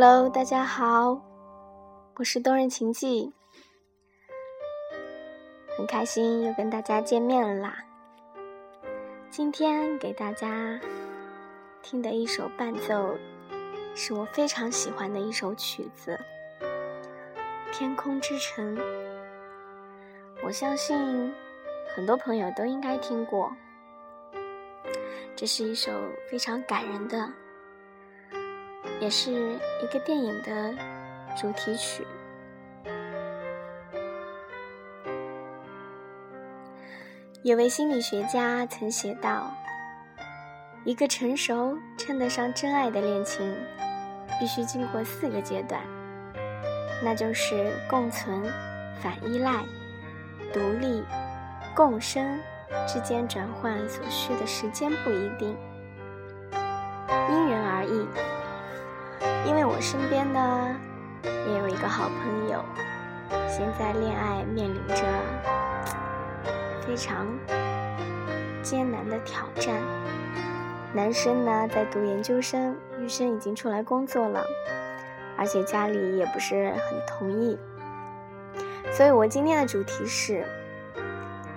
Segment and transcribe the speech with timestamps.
[0.00, 1.20] Hello，大家好，
[2.14, 3.32] 我是冬人琴记，
[5.76, 7.76] 很开心又跟大家见面啦。
[9.28, 10.78] 今天给大家
[11.82, 13.18] 听的一首伴奏，
[13.96, 16.16] 是我非常喜欢的一首曲子
[17.76, 18.76] 《天空之城》。
[20.44, 21.34] 我相信
[21.92, 23.52] 很多朋友都应该听过，
[25.34, 25.90] 这是一首
[26.30, 27.28] 非常感人的。
[29.00, 29.30] 也是
[29.82, 30.74] 一个电影的
[31.36, 32.06] 主题曲。
[37.42, 39.50] 有位心理学家曾写道
[40.84, 43.54] ：“一个成熟、称得上真爱的恋情，
[44.40, 45.80] 必须经过四个阶段，
[47.02, 48.42] 那就是共存、
[49.00, 49.64] 反依赖、
[50.52, 51.02] 独立、
[51.74, 52.38] 共生
[52.86, 55.56] 之间转换所需的时间不一定，
[57.30, 58.06] 因人而异。”
[59.48, 60.76] 因为我身边呢，
[61.24, 62.62] 也有一个好朋友，
[63.48, 65.02] 现在恋爱面临着
[66.86, 67.26] 非常
[68.62, 69.74] 艰难的挑战。
[70.92, 74.44] 男生呢在读研究生，女生已经出来工作了，
[75.38, 77.58] 而且家里也不是很同意。
[78.92, 80.44] 所以我今天的主题是：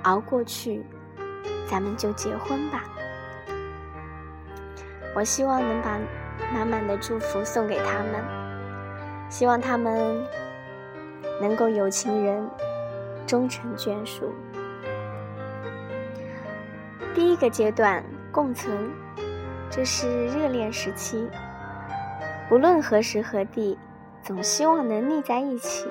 [0.03, 0.85] 熬过去，
[1.69, 2.85] 咱们就结婚吧。
[5.13, 5.99] 我希望能把。
[6.53, 8.21] 满满的祝福送给他们，
[9.29, 10.25] 希望他们
[11.39, 12.47] 能够有情人
[13.25, 14.33] 终成眷属。
[17.13, 18.89] 第一个阶段共存，
[19.69, 21.27] 这是热恋时期，
[22.47, 23.77] 不论何时何地，
[24.21, 25.87] 总希望能腻在一起。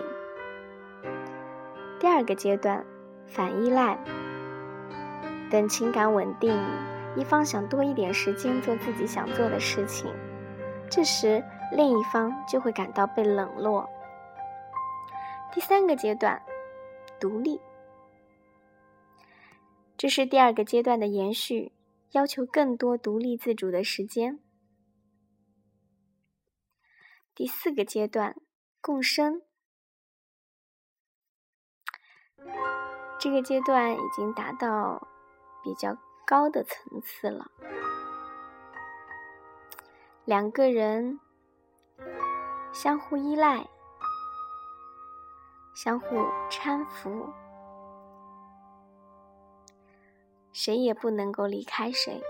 [1.98, 2.82] 第二个阶段
[3.26, 3.98] 反依赖，
[5.50, 6.58] 等情感稳定，
[7.14, 10.10] 一方想多一点时间做自己想做的事情。
[10.90, 13.88] 这时，另一方就会感到被冷落。
[15.52, 16.42] 第三个阶段，
[17.20, 17.60] 独立，
[19.96, 21.72] 这是第二个阶段的延续，
[22.10, 24.40] 要求更多独立自主的时间。
[27.34, 28.34] 第四个阶段，
[28.80, 29.42] 共生，
[33.18, 35.08] 这个阶段已经达到
[35.62, 35.96] 比较
[36.26, 37.50] 高的层次了。
[40.26, 41.18] 两个人
[42.72, 43.66] 相互依赖，
[45.74, 46.18] 相互
[46.48, 47.28] 搀扶，
[50.52, 52.22] 谁也不能够离开谁。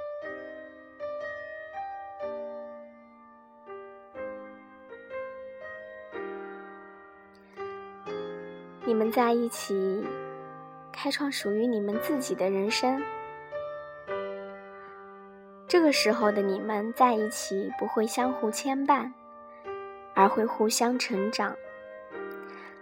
[8.87, 10.05] 你们在一起，
[10.91, 13.03] 开创属于你们自己的人生。
[15.71, 19.09] 这个时候的你们在一起，不会相互牵绊，
[20.17, 21.55] 而会互相成长。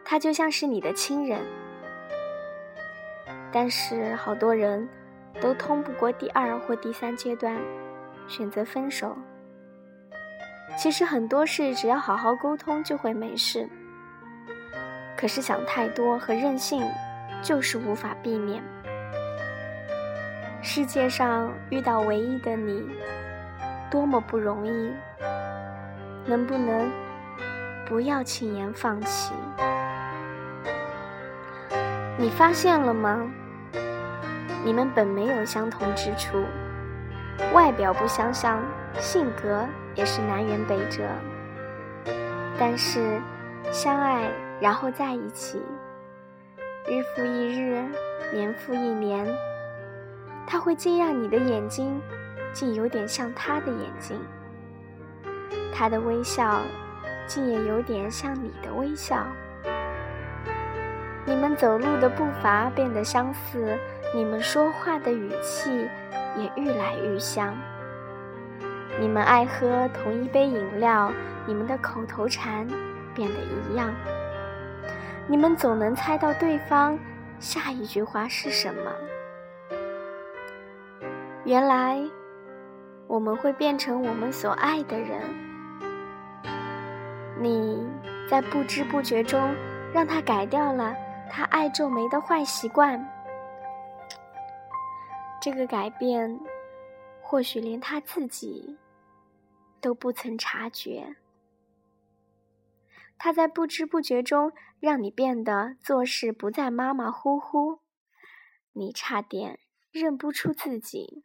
[0.06, 1.38] 他就像是你的亲人，
[3.52, 4.88] 但是好多人
[5.38, 7.60] 都通不过第二或第三阶段，
[8.26, 9.14] 选择分手。
[10.78, 13.68] 其实很多事只要好好沟通就会没事，
[15.14, 16.82] 可是想太多和任性
[17.42, 18.64] 就是无法避免。
[20.60, 22.84] 世界上遇到唯一的你，
[23.88, 24.92] 多么不容易！
[26.26, 26.90] 能不能
[27.86, 29.32] 不要轻言放弃？
[32.16, 33.30] 你发现了吗？
[34.64, 36.44] 你们本没有相同之处，
[37.54, 38.60] 外表不相像，
[38.98, 39.64] 性格
[39.94, 41.04] 也是南辕北辙。
[42.58, 43.20] 但是
[43.70, 44.28] 相爱，
[44.60, 45.62] 然后在一起，
[46.88, 47.80] 日复一日，
[48.32, 49.24] 年复一年。
[50.50, 52.00] 他会惊讶你的眼睛，
[52.54, 54.16] 竟有点像他的眼睛；
[55.74, 56.62] 他的微笑，
[57.26, 59.26] 竟也有点像你的微笑。
[61.26, 63.78] 你们走路的步伐变得相似，
[64.14, 65.86] 你们说话的语气
[66.34, 67.54] 也愈来愈像。
[68.98, 71.12] 你们爱喝同一杯饮料，
[71.46, 72.66] 你们的口头禅
[73.14, 73.94] 变得一样。
[75.26, 76.98] 你们总能猜到对方
[77.38, 78.90] 下一句话是什么。
[81.48, 81.98] 原来，
[83.06, 85.18] 我们会变成我们所爱的人。
[87.40, 87.88] 你
[88.28, 89.40] 在不知不觉中
[89.90, 90.94] 让他改掉了
[91.30, 93.02] 他爱皱眉的坏习惯。
[95.40, 96.38] 这个改变，
[97.22, 98.76] 或许连他自己
[99.80, 101.16] 都不曾察觉。
[103.16, 107.78] 他在不知不觉中让你变得做事不再马马虎虎，
[108.74, 109.58] 你差点
[109.90, 111.24] 认不出自己。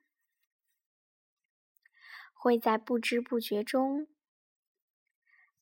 [2.44, 4.06] 会在不知不觉中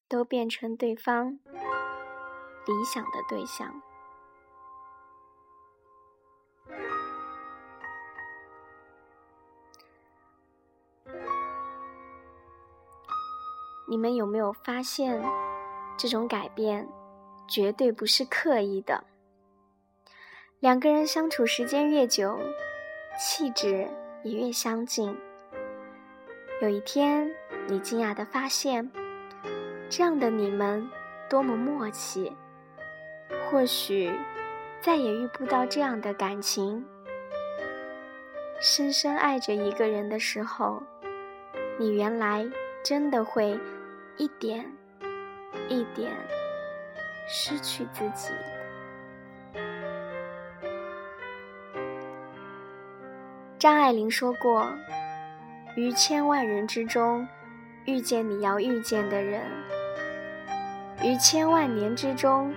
[0.09, 1.37] 都变成对方
[2.65, 3.79] 理想的对象。
[13.87, 15.23] 你们有没有发现，
[15.95, 16.89] 这种改变
[17.47, 19.03] 绝对不是刻意的？
[20.59, 22.39] 两个人相处时间越久，
[23.19, 23.87] 气质
[24.23, 25.15] 也越相近。
[26.61, 27.27] 有一天，
[27.67, 28.87] 你惊讶的发现，
[29.89, 30.87] 这样的你们
[31.27, 32.31] 多么默契。
[33.49, 34.11] 或许
[34.79, 36.85] 再也遇不到这样的感情。
[38.59, 40.83] 深深爱着一个人的时候，
[41.79, 42.47] 你原来
[42.83, 43.59] 真的会。
[44.17, 44.63] 一点
[45.67, 46.11] 一点
[47.27, 48.29] 失去自己。
[53.57, 54.71] 张爱玲说过
[55.75, 57.27] ：“于千万人之中，
[57.85, 59.41] 遇见你要遇见的人；
[61.01, 62.53] 于千万年之中，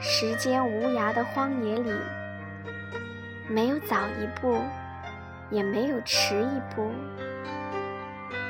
[0.00, 1.90] 时间无涯的荒野里，
[3.48, 4.60] 没有早一步，
[5.50, 6.90] 也没有迟一步，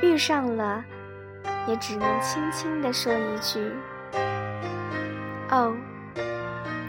[0.02, 0.84] 遇上了。”
[1.66, 3.72] 也只能轻轻地说一句
[5.48, 5.74] ：“哦，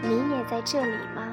[0.02, 1.32] 你也在这里吗？”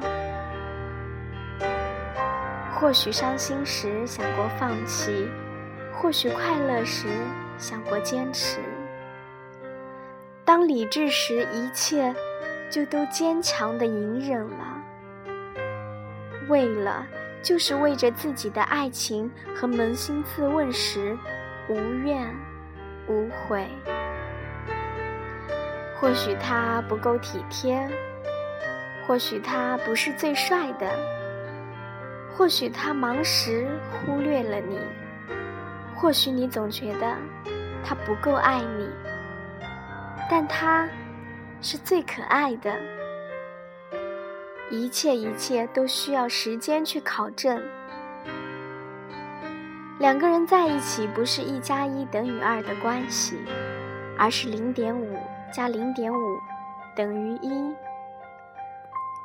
[2.74, 5.28] 或许伤心时想过放弃，
[5.96, 7.08] 或许快乐时
[7.58, 8.60] 想过坚持。
[10.44, 12.14] 当理智时，一切
[12.70, 14.82] 就都坚强的隐忍了。
[16.50, 17.06] 为了，
[17.42, 21.18] 就是为着自己的爱情和扪心自问时，
[21.70, 22.28] 无怨。
[23.06, 23.68] 无悔。
[26.00, 27.86] 或许他不够体贴，
[29.06, 30.90] 或许他不是最帅的，
[32.34, 34.80] 或许他忙时忽略了你，
[36.04, 37.16] 或许你总觉得
[37.82, 38.90] 他不够爱你，
[40.30, 40.86] 但他
[41.62, 42.76] 是最可爱的。
[44.70, 47.64] 一切一切都需要时间去考证。
[49.98, 53.38] 两个人在一起不是一加一等于二的关系，
[54.18, 55.18] 而是零点五
[55.54, 56.38] 加零点五
[56.98, 57.74] 等于一。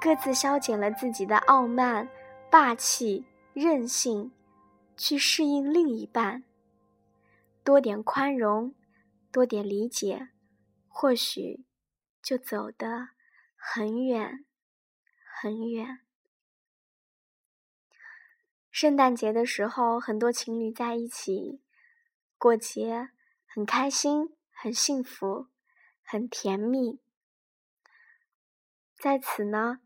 [0.00, 2.08] 各自消减了自己的傲慢、
[2.49, 4.30] 霸气、任性，
[4.97, 6.44] 去适应另一半。
[7.68, 8.75] 多点宽容，
[9.30, 10.30] 多点理解，
[10.88, 11.66] 或许
[12.22, 13.10] 就走得
[13.54, 14.46] 很远，
[15.42, 16.00] 很远。
[18.70, 21.60] 圣诞节的时候，很多情侣在一起
[22.38, 23.10] 过节，
[23.44, 25.48] 很开心，很幸福，
[26.02, 27.02] 很甜蜜。
[28.96, 29.80] 在此呢，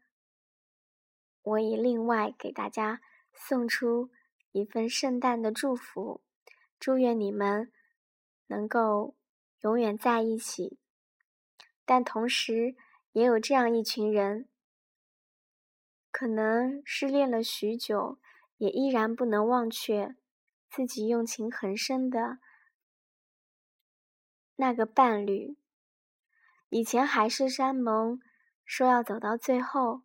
[1.43, 3.01] 我也另外给大家
[3.33, 4.13] 送出
[4.53, 6.23] 一份圣诞的祝福，
[6.83, 7.71] 祝愿你们
[8.49, 9.15] 能够
[9.61, 10.81] 永远在一起。
[11.85, 12.75] 但同时，
[13.13, 14.49] 也有这样一群人，
[16.11, 18.19] 可能失恋了许久。
[18.59, 20.15] 也依然不能忘却
[20.71, 22.39] 自己用情很深的
[24.55, 25.57] 那个伴侣。
[26.69, 28.21] 以前海誓山盟，
[28.65, 30.03] 说要走到最后，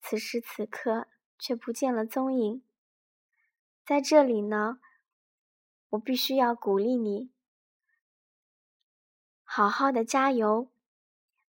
[0.00, 1.08] 此时此刻
[1.38, 2.64] 却不见了踪影。
[3.84, 4.80] 在这里呢，
[5.96, 7.30] 我必须要鼓励你，
[9.42, 10.70] 好好的加油，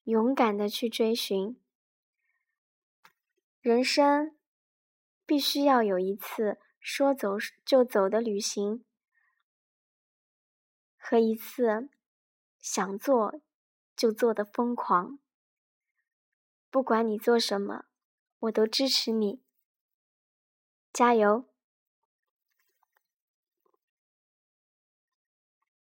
[0.04, 1.60] 勇敢的去追寻
[3.60, 4.36] 人生。
[5.28, 7.32] 必须要有一次说走
[7.66, 8.86] 就走的旅行，
[11.00, 11.90] 和一次
[12.60, 13.42] 想做
[13.96, 15.18] 就做的疯狂。
[16.70, 17.86] 不管你做什么，
[18.38, 19.42] 我都支持你，
[20.94, 21.50] 加油！